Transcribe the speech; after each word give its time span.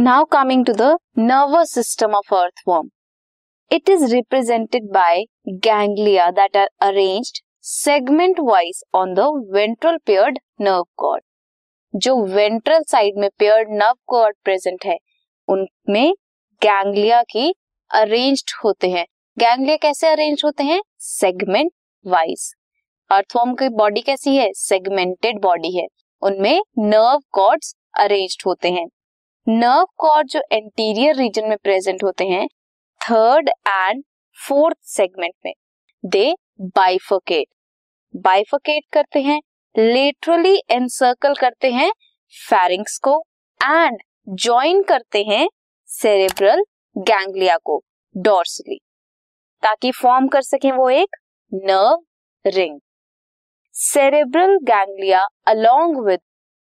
Now 0.00 0.24
coming 0.24 0.64
to 0.66 0.72
the 0.72 0.82
nervous 1.18 1.72
system 1.74 2.14
of 2.14 2.34
earthworm 2.68 2.88
it 3.70 3.88
is 3.88 4.04
represented 4.12 4.84
by 4.92 5.22
ganglia 5.64 6.30
that 6.30 6.56
are 6.56 6.68
arrange 6.80 7.32
segment 7.62 8.36
wise 8.40 8.82
on 8.94 9.12
the 9.14 9.24
ventral 9.54 9.98
paired 10.06 10.38
nerve 10.60 10.84
cord 10.96 11.22
जो 11.94 12.14
ventral 12.24 12.82
side 12.88 13.18
में 13.18 13.28
paired 13.38 13.68
nerve 13.70 13.94
cord 14.06 14.36
present 14.44 14.84
है, 14.86 14.96
उनमें 15.48 16.12
ganglia 16.62 17.22
की 17.22 17.54
arrange 17.90 18.54
होते 18.64 18.90
हैं। 18.90 19.04
Ganglia 19.36 19.76
कैसे 19.76 20.06
arrange 20.06 20.42
होते 20.44 20.64
हैं? 20.64 20.80
सेगमेंट 20.98 21.72
वाइज 22.04 22.54
अर्थवॉर्म 23.10 23.54
की 23.54 23.68
बॉडी 23.68 24.00
कैसी 24.00 24.36
है? 24.36 24.52
सेगमेंटेड 24.52 25.40
बॉडी 25.40 25.76
है। 25.76 25.86
उनमें 26.22 26.62
नर्व 26.78 27.20
कॉर्ड्स 27.32 27.74
अरेन्ज 27.98 28.42
होते 28.46 28.70
हैं। 28.70 28.86
नर्व 29.46 29.86
कॉर्ड 29.98 30.28
जो 30.28 30.40
एंटीरियर 30.52 31.14
रीजन 31.16 31.48
में 31.48 31.56
प्रेजेंट 31.62 32.02
होते 32.04 32.24
हैं 32.24 32.46
थर्ड 33.00 33.48
एंड 33.68 34.02
फोर्थ 34.38 34.76
सेगमेंट 34.86 35.32
में 35.44 35.52
दे 36.04 36.34
बाइफोकेट 36.76 37.46
बाइफोकेट 38.14 38.82
करते 38.92 39.20
हैं 39.22 39.40
लेटरली 39.74 40.54
एनसर्कल 40.70 41.34
करते 41.34 41.70
हैं 41.72 41.90
फैरिंग्स 42.34 42.98
को 42.98 43.16
एंड 43.60 43.98
ज्वाइन 44.36 44.82
करते 44.82 45.22
हैं 45.22 45.48
सेरेब्रल 45.88 46.62
गैंग्लिया 46.96 47.56
को 47.64 47.80
डोर्सली 48.14 48.78
ताकि 49.62 49.90
फॉर्म 49.92 50.28
कर 50.28 50.42
सकें 50.42 50.70
वो 50.72 50.88
एक 50.90 51.16
nerve 51.52 52.50
ring 52.50 52.78
cerebral 53.74 54.56
ganglia 54.64 55.26
along 55.46 56.04
with 56.06 56.20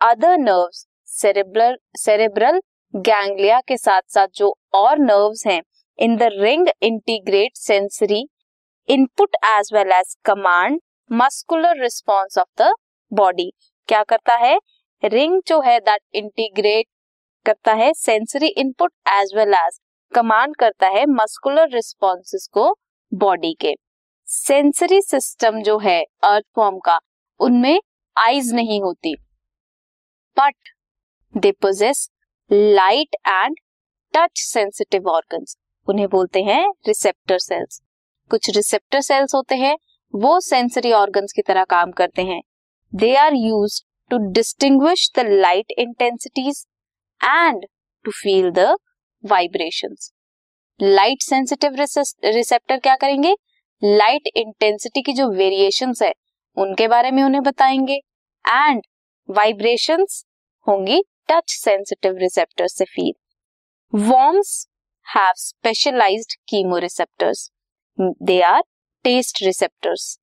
other 0.00 0.36
nerves 0.38 0.86
cerebral 1.12 1.76
cerebral 1.96 2.60
ganglia 2.94 3.60
के 3.60 3.76
साथ 3.76 4.02
साथ 4.08 4.28
जो 4.34 4.54
और 4.74 4.98
नर्व्स 4.98 5.46
हैं 5.46 5.60
in 5.98 6.16
the 6.16 6.28
ring 6.32 6.68
integrate 6.82 7.56
sensory 7.56 8.24
input 8.88 9.36
as 9.44 9.70
well 9.74 9.92
as 9.92 10.14
command 10.24 10.80
muscular 11.10 11.82
response 11.82 12.38
of 12.38 12.62
the 12.62 12.72
body 13.12 13.50
क्या 13.88 14.02
करता 14.02 14.34
है? 14.36 14.58
रिंग 15.02 15.40
जो 15.46 15.60
है 15.60 15.78
दैट 15.80 16.00
इंटीग्रेट 16.14 16.86
करता 17.46 17.72
है 17.74 17.92
sensory 17.94 18.48
input 18.48 18.92
as 19.10 19.36
well 19.36 19.54
as 19.54 19.78
command 20.12 20.56
करता 20.56 20.88
है 20.88 21.04
मस्कुलर 21.10 21.68
रिस्पॉन्सेस 21.74 22.48
को 22.52 22.72
बॉडी 23.12 23.54
के। 23.60 23.74
सेंसरी 24.28 25.00
सिस्टम 25.02 25.62
जो 25.62 25.78
है 25.78 26.02
अर्थ 26.24 26.44
फॉर्म 26.56 26.78
का, 26.78 26.98
उनमें 27.40 27.80
आईज 28.16 28.52
नहीं 28.54 28.80
होती। 28.82 29.14
But 30.36 30.54
they 31.36 31.52
possess 31.52 32.08
light 32.50 33.16
and 33.26 33.56
touch 34.14 34.40
sensitive 34.40 35.08
organs 35.08 35.56
उन्हें 35.88 36.08
बोलते 36.08 36.42
हैं 36.42 36.64
रिसेप्टर 36.88 37.38
सेल्स 37.38 37.80
कुछ 38.30 38.48
रिसेप्टर 38.56 39.00
सेल्स 39.00 39.34
होते 39.34 39.54
हैं, 39.54 39.76
वो 40.14 40.38
सेंसरी 40.40 40.92
ऑर्गन्स 40.92 41.32
की 41.32 41.42
तरह 41.42 41.64
काम 41.64 41.90
करते 41.90 42.22
हैं. 42.22 42.40
They 42.92 43.14
are 43.16 43.34
use 43.34 43.80
to 44.10 44.18
distinguish 44.32 45.08
the 45.16 45.20
light 45.20 45.72
intensities 45.78 46.64
and 47.20 47.64
to 48.04 48.10
feel 48.10 48.50
the 48.50 48.76
vibration 49.24 49.94
light 50.80 51.22
sensitive 51.22 51.74
receptor 52.24 52.78
क्या 52.78 52.96
करेंगे? 52.96 53.34
लाइट 53.82 54.28
इंटेंसिटी 54.36 55.02
की 55.02 55.12
जो 55.12 55.30
वेरिएशन 55.30 55.92
है, 56.02 56.12
उनके 56.56 56.88
बारे 56.88 57.10
में 57.10 57.22
उन्हें 57.22 57.42
बताएँगे. 57.42 58.00
एंड 58.44 58.82
वाइब्रेशंस 59.28 60.24
होंगी 60.66 61.02
टच 61.32 61.50
सेंसिटिव 61.50 62.16
रिसेप्टर 62.16 62.66
से 62.66 62.84
feel 62.84 63.12
worms 63.94 64.68
have 65.16 65.32
specialised 65.36 66.34
chemoreceptors 66.78 67.50
they 68.00 68.40
are 68.40 68.62
taste 69.04 69.42
receptors 69.42 70.18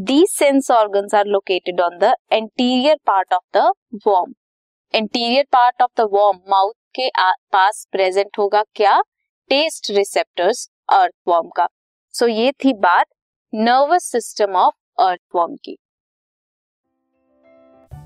These 0.00 0.32
sense 0.42 0.70
organs 0.70 1.14
are 1.14 1.24
located 1.24 1.80
on 1.80 1.98
the 1.98 2.08
anterior 2.38 2.94
part 3.10 3.32
of 3.32 3.40
the 3.56 3.62
worm. 4.06 4.32
Anterior 4.94 5.44
part 5.56 5.82
of 5.82 5.88
the 6.00 6.06
worm, 6.06 6.36
mouth 6.36 6.78
के 6.98 7.08
पास 7.52 7.88
present 7.92 8.38
होगा 8.38 8.62
क्या? 8.62 9.00
Test 9.48 9.90
receptors 9.90 10.70
earthworm 10.92 11.48
का. 11.48 11.68
सो 12.12 12.26
so, 12.26 12.32
ये 12.32 12.52
थी 12.52 12.72
बात 12.72 13.06
nervous 13.54 14.04
system 14.04 14.56
of 14.56 15.02
earthworm 15.02 15.54
की. 15.54 15.78